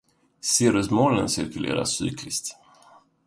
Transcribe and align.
Cirrusmolnen 0.41 1.27
cirkulerade 1.29 1.85
cykliskt. 1.85 2.57